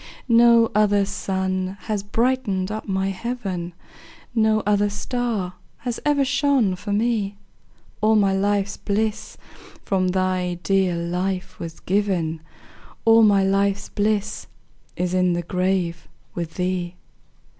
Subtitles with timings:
[0.27, 3.73] No other sun has brightened up my heaven,
[4.33, 7.37] No other star has ever shone for me;
[8.01, 9.37] All my life's bliss
[9.85, 12.41] from thy dear life was given,
[13.05, 14.47] All my life's bliss
[14.97, 16.95] is in the grave with thee.